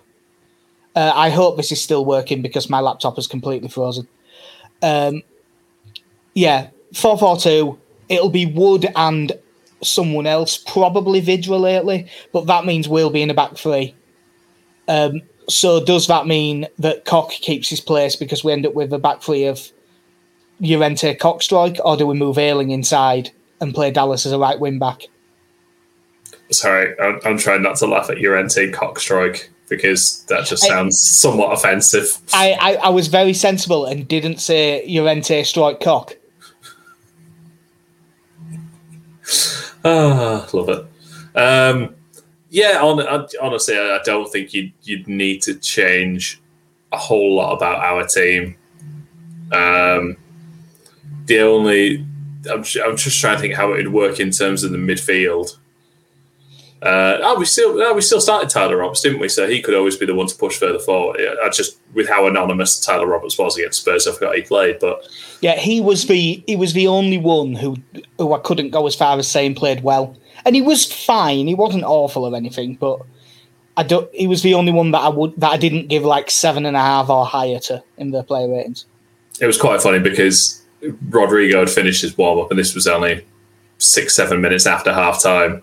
[0.97, 4.09] Uh, I hope this is still working because my laptop is completely frozen.
[4.81, 5.23] Um,
[6.33, 7.79] yeah, four four two.
[8.09, 9.33] It'll be Wood and
[9.83, 13.95] someone else, probably Vydra lately, but that means we'll be in a back three.
[14.89, 18.93] Um, so does that mean that Koch keeps his place because we end up with
[18.93, 19.71] a back three of
[20.61, 24.79] Llorente Cockstrike, or do we move Ayling inside and play Dallas as a right wing
[24.79, 25.03] back?
[26.51, 30.69] Sorry, I'm, I'm trying not to laugh at your NT cockstrike because that just I-
[30.69, 32.19] sounds somewhat offensive.
[32.33, 36.17] I, I, I was very sensible and didn't say Llorente strike cock.
[39.87, 41.39] Ah, love it.
[41.39, 41.95] Um,
[42.49, 46.41] yeah, on, on, honestly, I I don't think you'd, you'd need to change
[46.91, 48.57] a whole lot about our team.
[49.53, 50.17] Um,
[51.27, 52.07] the only,
[52.51, 55.59] I'm, I'm just trying to think how it would work in terms of the midfield.
[56.85, 59.31] Uh, oh, we still, oh, we still started Tyler Roberts, didn't we?
[59.31, 61.19] So he could always be the one to push further forward.
[61.43, 64.81] I just with how anonymous Tyler Roberts was against Spurs, I forgot he played.
[64.81, 65.09] But
[65.41, 67.77] Yeah, he was the he was the only one who
[68.19, 71.47] who I couldn't go as far as saying played well, and he was fine.
[71.47, 73.01] He wasn't awful or anything, but
[73.79, 74.13] I don't.
[74.15, 76.77] He was the only one that I would that I didn't give like seven and
[76.77, 78.85] a half or higher to in the player ratings.
[79.41, 80.63] it was quite funny because
[81.09, 83.27] Rodrigo had finished his warm up, and this was only
[83.79, 85.63] six, seven minutes after half time.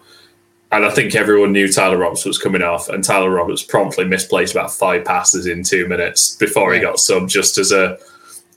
[0.72, 4.54] And I think everyone knew Tyler Roberts was coming off, and Tyler Roberts promptly misplaced
[4.54, 7.98] about five passes in two minutes before he got subbed, just as a.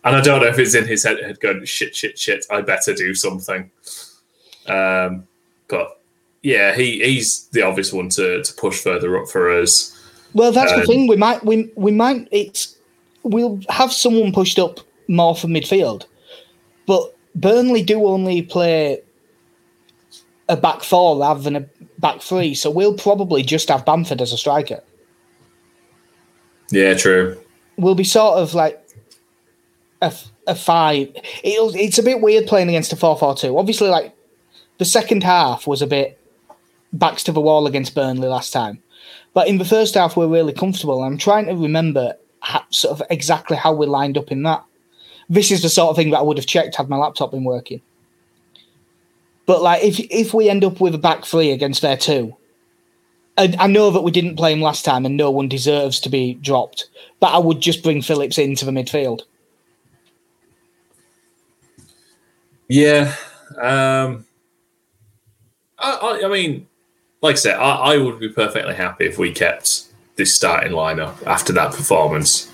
[0.04, 2.44] And I don't know if it's in his head, head going shit, shit, shit.
[2.50, 3.70] I better do something.
[4.66, 5.26] Um,
[5.66, 6.00] but
[6.42, 9.90] yeah, he, he's the obvious one to, to push further up for us.
[10.34, 11.06] Well, that's the Um, thing.
[11.06, 12.76] We might we we might it's
[13.22, 16.04] we'll have someone pushed up more from midfield,
[16.86, 19.00] but Burnley do only play
[20.48, 21.66] a back four rather than a
[21.98, 24.82] back three, so we'll probably just have Bamford as a striker.
[26.70, 27.40] Yeah, true.
[27.76, 28.80] We'll be sort of like
[30.02, 30.12] a,
[30.46, 31.14] a five.
[31.42, 33.58] It'll, it's a bit weird playing against a four four two.
[33.58, 34.14] Obviously, like
[34.78, 36.20] the second half was a bit
[36.92, 38.82] backs to the wall against Burnley last time.
[39.32, 41.02] But in the first half, we're really comfortable.
[41.02, 44.64] I'm trying to remember ha- sort of exactly how we lined up in that.
[45.28, 47.44] This is the sort of thing that I would have checked had my laptop been
[47.44, 47.80] working.
[49.46, 52.36] But like, if if we end up with a back three against their two,
[53.36, 56.08] and I know that we didn't play him last time, and no one deserves to
[56.08, 56.88] be dropped.
[57.20, 59.22] But I would just bring Phillips into the midfield.
[62.68, 63.14] Yeah.
[63.60, 64.24] Um,
[65.78, 66.66] I, I, I mean,
[67.20, 69.84] like I said, I, I would be perfectly happy if we kept
[70.16, 72.50] this starting lineup after that performance.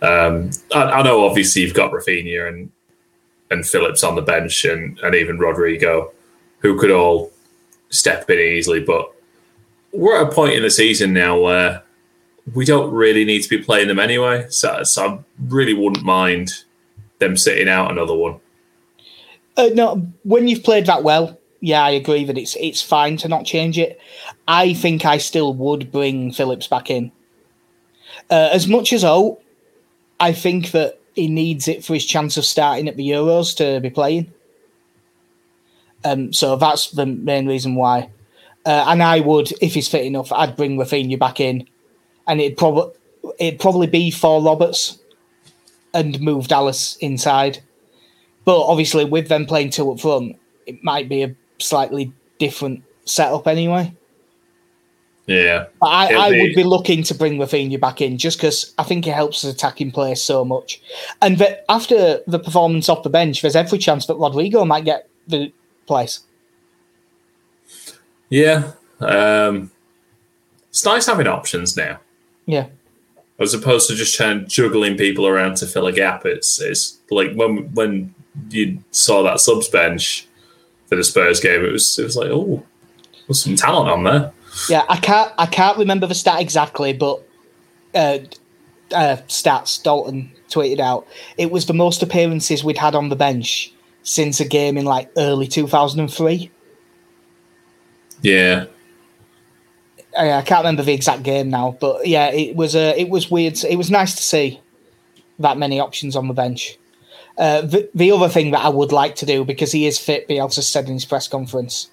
[0.00, 2.70] Um, I, I know obviously you've got Raphinha and
[3.52, 6.12] and Phillips on the bench and, and even Rodrigo,
[6.58, 7.30] who could all
[7.90, 9.12] step in easily, but
[9.92, 11.82] we're at a point in the season now where
[12.54, 14.46] we don't really need to be playing them anyway.
[14.48, 16.64] So, so I really wouldn't mind
[17.18, 18.40] them sitting out another one.
[19.56, 23.28] Uh, no, when you've played that well, yeah, I agree that it's it's fine to
[23.28, 24.00] not change it.
[24.48, 27.12] I think I still would bring Phillips back in.
[28.30, 29.40] Uh, as much as oh,
[30.18, 33.80] I think that he needs it for his chance of starting at the Euros to
[33.80, 34.32] be playing.
[36.04, 38.10] Um, so that's the main reason why.
[38.64, 41.68] Uh, and I would, if he's fit enough, I'd bring Raphinha back in,
[42.26, 42.92] and it'd probably
[43.38, 44.98] it'd probably be for Roberts,
[45.94, 47.60] and move Dallas inside.
[48.44, 53.46] But obviously, with them playing two up front, it might be a slightly different setup
[53.46, 53.94] anyway.
[55.26, 55.66] Yeah.
[55.80, 58.82] But I, I be- would be looking to bring Raphinha back in just because I
[58.82, 60.82] think it helps us attacking play so much.
[61.20, 65.08] And that after the performance off the bench, there's every chance that Rodrigo might get
[65.28, 65.52] the
[65.86, 66.20] place.
[68.28, 68.72] Yeah.
[69.00, 69.70] Um,
[70.70, 72.00] it's nice having options now.
[72.46, 72.68] Yeah.
[73.38, 76.24] As opposed to just trying juggling people around to fill a gap.
[76.24, 78.14] It's it's like when when
[78.50, 80.26] you saw that subs bench
[80.86, 82.64] for the Spurs game, it was it was like, oh,
[83.26, 84.32] there's some talent on there.
[84.68, 87.22] Yeah, I can't I can't remember the stat exactly, but
[87.94, 88.18] uh,
[88.94, 91.06] uh, stats Dalton tweeted out
[91.38, 95.10] it was the most appearances we'd had on the bench since a game in like
[95.16, 96.50] early two thousand and three.
[98.20, 98.66] Yeah.
[100.16, 103.30] I, I can't remember the exact game now, but yeah, it was uh, it was
[103.30, 103.62] weird.
[103.64, 104.60] It was nice to see
[105.38, 106.78] that many options on the bench.
[107.38, 110.28] Uh, the, the other thing that I would like to do because he is fit,
[110.28, 111.90] Bielsa said in his press conference,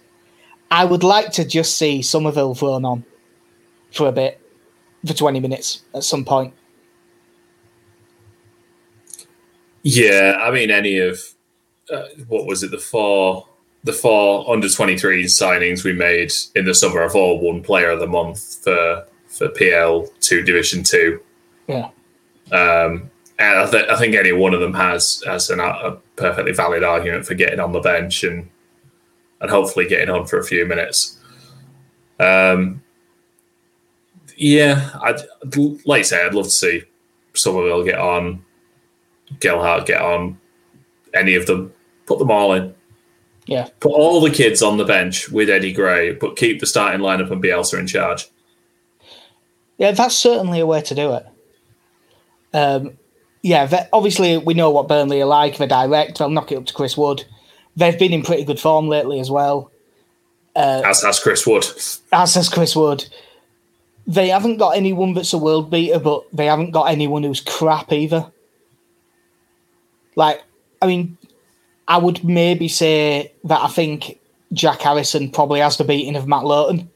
[0.71, 3.03] I would like to just see Summerville thrown on
[3.91, 4.39] for a bit,
[5.05, 6.53] for twenty minutes at some point.
[9.83, 11.19] Yeah, I mean, any of
[11.91, 12.71] uh, what was it?
[12.71, 13.47] The four,
[13.83, 17.91] the four under twenty three signings we made in the summer have all won Player
[17.91, 21.19] of the Month for for PL two Division two.
[21.67, 21.89] Yeah,
[22.51, 26.51] Um, and I, th- I think any one of them has has an, a perfectly
[26.51, 28.49] valid argument for getting on the bench and
[29.41, 31.17] and hopefully getting on for a few minutes.
[32.19, 32.83] Um,
[34.37, 35.21] yeah, I'd
[35.85, 36.83] like I say, I'd love to see
[37.33, 38.43] Summerville get on,
[39.39, 40.39] Gelhardt get on,
[41.13, 41.73] any of them,
[42.05, 42.73] put them all in.
[43.45, 47.01] yeah, Put all the kids on the bench with Eddie Gray, but keep the starting
[47.01, 48.27] lineup and Bielsa in charge.
[49.77, 49.91] yeah.
[49.91, 51.25] That's certainly a way to do it.
[52.53, 52.97] Um,
[53.41, 55.57] yeah, obviously we know what Burnley are like.
[55.57, 56.17] They're direct.
[56.17, 57.25] They'll knock it up to Chris Wood.
[57.79, 59.71] They've been in pretty good form lately as well.
[60.53, 61.65] As has Chris Wood.
[62.11, 63.05] as says Chris Wood.
[64.05, 67.93] They haven't got anyone that's a world beater, but they haven't got anyone who's crap
[67.93, 68.29] either.
[70.17, 70.43] Like,
[70.81, 71.17] I mean,
[71.87, 74.19] I would maybe say that I think
[74.51, 76.89] Jack Harrison probably has the beating of Matt Lowton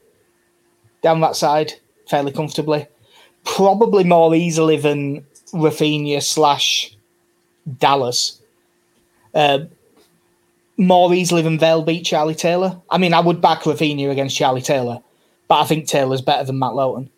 [1.02, 1.72] down that side
[2.10, 2.86] fairly comfortably.
[3.44, 5.24] Probably more easily than
[5.54, 6.94] Raphinha slash
[7.78, 8.42] Dallas.
[9.32, 9.60] Uh,
[10.76, 12.80] more easily than they'll beat Charlie Taylor.
[12.90, 15.00] I mean, I would back Raphinha against Charlie Taylor,
[15.48, 17.10] but I think Taylor's better than Matt Lowton.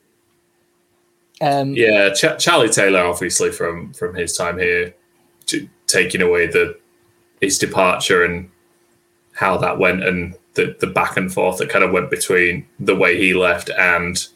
[1.41, 4.95] Um, Yeah, Ch- Charlie Taylor, obviously from from his time here,
[5.47, 6.79] t- taking away the
[7.41, 8.51] his departure and
[9.33, 12.97] how that went and the, the back and forth that kind of went between the
[12.97, 14.27] way he left and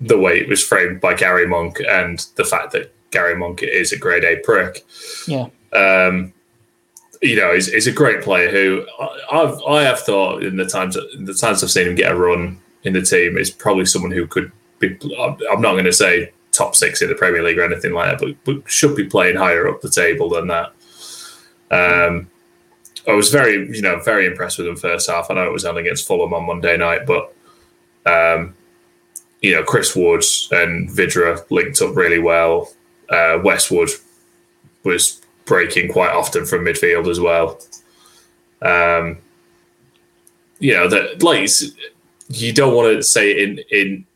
[0.00, 3.92] the way it was framed by Gary Monk and the fact that Gary Monk is
[3.92, 4.84] a grade A prick.
[5.26, 5.48] Yeah.
[5.72, 6.34] Um,
[7.24, 8.86] you know, he's, he's a great player who
[9.32, 12.60] I've I have thought in the times the times I've seen him get a run
[12.82, 14.98] in the team is probably someone who could be.
[15.50, 18.24] I'm not going to say top six in the Premier League or anything like that,
[18.24, 20.72] but, but should be playing higher up the table than that.
[21.70, 22.30] Um,
[23.08, 25.30] I was very, you know, very impressed with him first half.
[25.30, 27.34] I know it was only against Fulham on Monday night, but
[28.04, 28.54] um,
[29.40, 32.70] you know, Chris Wood and Vydra linked up really well.
[33.08, 33.88] Uh, Westwood
[34.84, 37.60] was breaking quite often from midfield as well.
[38.62, 39.18] Um,
[40.58, 41.48] you know that, like,
[42.28, 44.06] you don't want to say it in in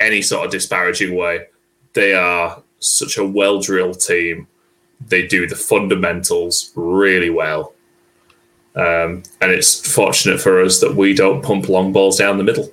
[0.00, 1.46] any sort of disparaging way.
[1.92, 4.46] They are such a well drilled team.
[5.06, 7.74] They do the fundamentals really well.
[8.76, 12.72] Um, and it's fortunate for us that we don't pump long balls down the middle.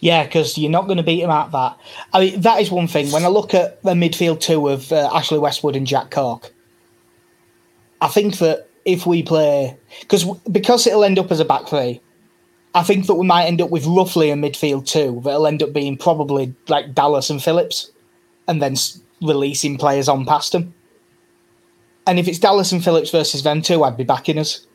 [0.00, 1.78] Yeah, because you're not going to beat them at that.
[2.12, 3.10] I mean, that is one thing.
[3.10, 6.52] When I look at the midfield two of uh, Ashley Westwood and Jack Cork,
[8.04, 12.02] I think that if we play, because because it'll end up as a back three,
[12.74, 15.72] I think that we might end up with roughly a midfield two that'll end up
[15.72, 17.90] being probably like Dallas and Phillips,
[18.46, 18.76] and then
[19.22, 20.74] releasing players on past them.
[22.06, 24.66] And if it's Dallas and Phillips versus them two, I'd be backing us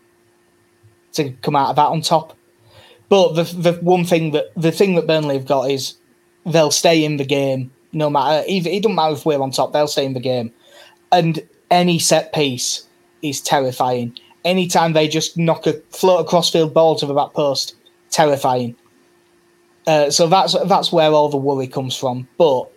[1.14, 2.36] to come out of that on top.
[3.10, 6.00] But the the one thing that the thing that Burnley have got is
[6.48, 8.44] they'll stay in the game no matter.
[8.48, 10.52] It doesn't matter if we're on top; they'll stay in the game.
[11.12, 12.89] And any set piece
[13.22, 14.18] is terrifying.
[14.46, 17.76] Anytime they just knock a float across field ball to the back post,
[18.10, 18.76] terrifying.
[19.88, 22.28] Uh, so that's that's where all the worry comes from.
[22.38, 22.70] But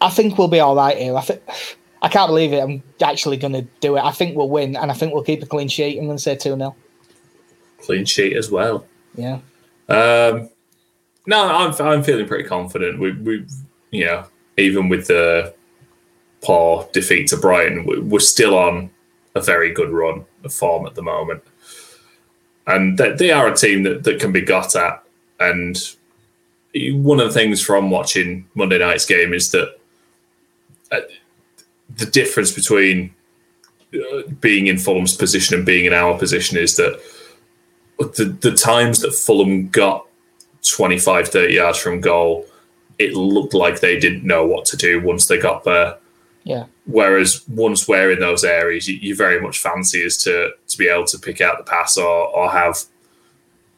[0.00, 1.16] I think we'll be all right here.
[1.16, 1.42] I think
[2.02, 2.62] I can't believe it.
[2.62, 4.04] I'm actually going to do it.
[4.04, 5.98] I think we'll win, and I think we'll keep a clean sheet.
[5.98, 6.76] I'm going to say 2 0.
[7.80, 8.86] Clean sheet as well.
[9.16, 9.40] Yeah.
[9.88, 10.50] Um,
[11.26, 13.00] no, I'm, I'm feeling pretty confident.
[13.00, 13.46] We, we,
[13.90, 14.26] yeah,
[14.56, 15.54] even with the
[16.46, 18.90] poor defeat to Brighton, we're still on
[19.34, 21.42] a very good run of form at the moment.
[22.68, 25.02] And they are a team that, that can be got at.
[25.40, 25.76] And
[26.74, 29.76] one of the things from watching Monday night's game is that
[30.92, 31.00] uh,
[31.96, 33.12] the difference between
[33.94, 37.00] uh, being in Fulham's position and being in our position is that
[37.98, 40.06] the, the times that Fulham got
[40.68, 42.46] 25, 30 yards from goal,
[42.98, 45.96] it looked like they didn't know what to do once they got there.
[46.46, 46.66] Yeah.
[46.84, 50.86] Whereas once we're in those areas, you, you very much fancy as to to be
[50.86, 52.84] able to pick out the pass or, or have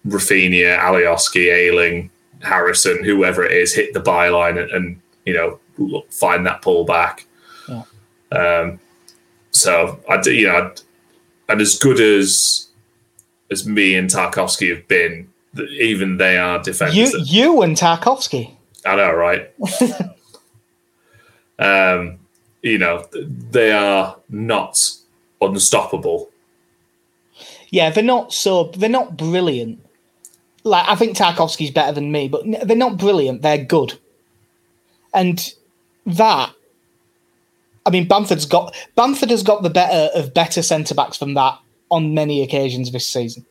[0.07, 2.11] Raphinha, Alioski, Ayling,
[2.43, 7.27] Harrison, whoever it is, hit the byline and, and you know find that pull back.
[8.31, 8.79] Um,
[9.51, 10.71] so I, you know, I,
[11.51, 12.69] and as good as
[13.51, 15.27] as Mee and Tarkowski have been,
[15.71, 17.15] even they are defenders.
[17.15, 18.55] You, you and Tarkowski.
[18.85, 19.51] I know, right?
[21.59, 22.19] um,
[22.63, 24.79] you know, they are not
[25.41, 26.31] unstoppable.
[27.71, 29.85] Yeah, they're not so they're not brilliant.
[30.65, 33.43] Like I think Tarkowski's better than me, but they're not brilliant.
[33.43, 33.99] They're good,
[35.15, 35.55] and
[36.07, 36.53] that
[37.89, 41.59] I mean, Bamford's got Bamford has got the better of better centre backs from that
[41.91, 43.47] on many occasions this season.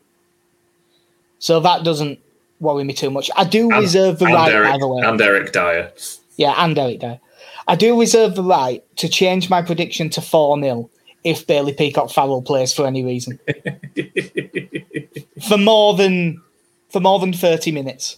[1.40, 2.20] So that doesn't
[2.60, 3.32] worry me too much.
[3.36, 5.02] I do and, reserve the right, Eric, by the way.
[5.04, 5.92] And Eric Dier.
[6.36, 7.20] Yeah, and Eric Dier.
[7.68, 10.90] I do reserve the right to change my prediction to 4 0
[11.24, 13.40] if Bailey Peacock Farrell plays for any reason.
[15.48, 16.42] for more than
[16.90, 18.18] for more than 30 minutes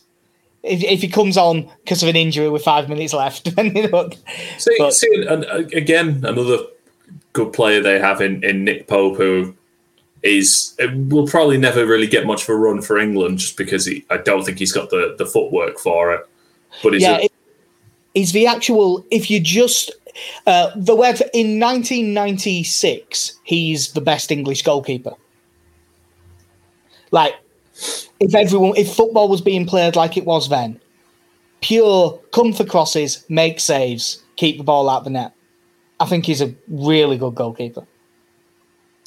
[0.63, 3.45] if, if he comes on because of an injury with five minutes left.
[3.55, 4.09] then you know,
[4.57, 6.57] see, but, see and, uh, again, another
[7.33, 9.55] good player they have in, in Nick Pope, who
[10.21, 13.85] is uh, will probably never really get much of a run for England just because
[13.85, 16.27] he, I don't think he's got the, the footwork for it.
[16.83, 17.29] But he's, yeah, a,
[18.13, 19.05] he's the actual.
[19.11, 19.91] If you just
[20.45, 25.13] uh, the word in 1996, he's the best English goalkeeper.
[27.11, 27.35] Like
[28.19, 30.79] if everyone if football was being played like it was then,
[31.61, 35.33] pure come for crosses, make saves, keep the ball out the net.
[35.99, 37.85] I think he's a really good goalkeeper.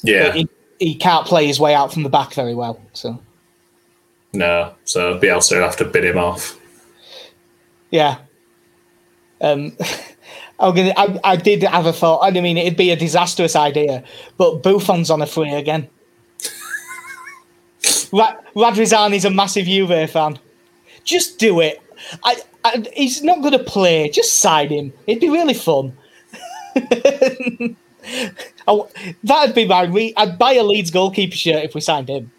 [0.03, 0.31] Yeah.
[0.33, 0.49] He,
[0.79, 2.79] he, can't play his way out from the back very well.
[2.91, 3.19] So
[4.33, 4.73] No.
[4.85, 6.59] So Bielsa will have to bid him off.
[7.89, 8.17] Yeah.
[9.43, 9.77] Um
[10.59, 12.19] I'm gonna, I, I did have a thought.
[12.23, 14.03] I mean, it'd be a disastrous idea,
[14.37, 15.89] but Buffon's on a free again.
[18.13, 20.39] Ra- Radrizzani's a massive Juve fan.
[21.03, 21.81] Just do it.
[22.23, 24.09] I, I, he's not going to play.
[24.09, 24.93] Just sign him.
[25.07, 25.97] It'd be really fun.
[28.67, 28.89] Oh,
[29.23, 29.83] that'd be my.
[29.83, 32.31] Re- I'd buy a Leeds goalkeeper shirt if we signed him.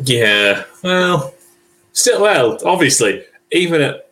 [0.00, 1.34] Yeah, well,
[1.92, 4.03] still, well, obviously, even at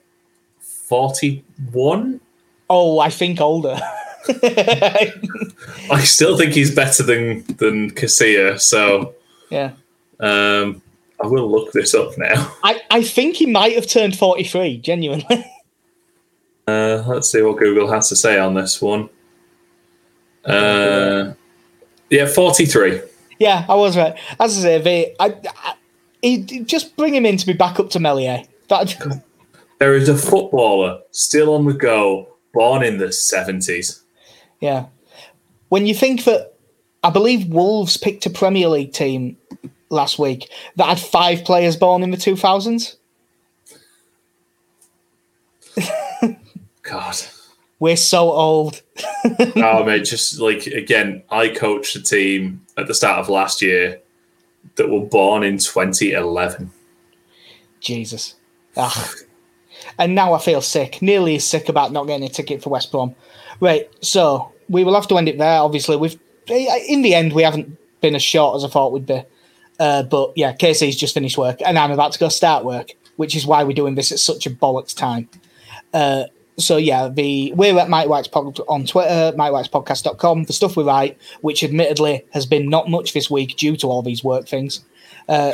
[0.93, 2.20] 41,
[2.68, 3.80] Oh, I think older.
[4.28, 8.61] I still think he's better than than Casilla.
[8.61, 9.14] So
[9.49, 9.72] yeah.
[10.20, 10.82] um,
[11.18, 12.53] I will look this up now.
[12.62, 15.47] I, I think he might have turned 43, genuinely.
[16.68, 19.09] Uh, let's see what Google has to say on this one.
[20.45, 21.32] Uh,
[22.11, 23.01] yeah, 43.
[23.38, 24.14] yeah, I was right.
[24.38, 25.74] As I say, they, I, I,
[26.20, 28.45] he, just bring him in to be back up to Meslier.
[28.68, 29.22] That,
[29.83, 34.03] There is a footballer still on the go, born in the 70s.
[34.61, 34.87] yeah.
[35.70, 36.55] When you think that,
[37.03, 39.39] I believe Wolves picked a Premier League team
[39.91, 42.95] last week that had five players born in the 2000s.
[46.83, 47.16] God.
[47.80, 48.83] We're so old.
[49.57, 54.01] oh, mate, just like, again, I coached a team at the start of last year
[54.76, 56.70] that were born in 2011.
[57.80, 58.37] Jesus.
[58.76, 59.12] Ah.
[59.99, 62.91] And now I feel sick, nearly as sick about not getting a ticket for West
[62.91, 63.14] Brom.
[63.61, 65.61] Right, so we will have to end it there.
[65.61, 66.18] Obviously, we've
[66.49, 69.22] in the end we haven't been as short as I thought we'd be.
[69.78, 73.35] Uh, but yeah, Casey's just finished work, and I'm about to go start work, which
[73.35, 75.28] is why we're doing this at such a bollocks time.
[75.93, 76.24] Uh,
[76.59, 80.45] so yeah, the we're at Mike White's pod on Twitter, MikeWhite'sPodcast.com.
[80.45, 84.03] The stuff we write, which admittedly has been not much this week due to all
[84.03, 84.85] these work things.
[85.28, 85.53] Uh,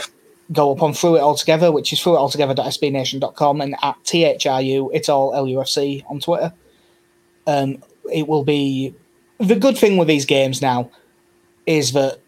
[0.53, 5.33] go up on Through It All Together, which is throughitalltogether.sbnation.com and at THRU, it's all
[5.33, 6.53] LUFC on Twitter.
[7.47, 7.83] Um,
[8.13, 8.95] it will be
[9.39, 10.91] the good thing with these games now
[11.67, 12.19] is that,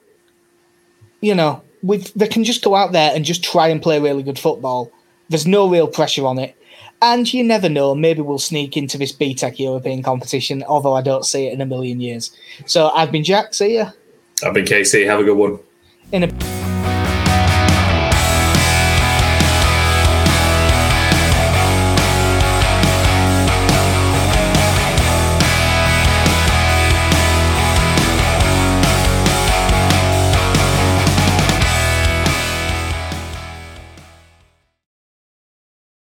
[1.20, 4.22] you know, with they can just go out there and just try and play really
[4.22, 4.92] good football.
[5.28, 6.56] There's no real pressure on it.
[7.02, 11.24] And you never know, maybe we'll sneak into this BTEC European competition, although I don't
[11.24, 12.36] see it in a million years.
[12.66, 13.92] So I've been Jack, see ya.
[14.44, 15.04] I've been Casey.
[15.04, 15.58] Have a good one.
[16.12, 16.59] In a